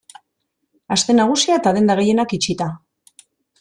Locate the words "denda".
1.79-2.01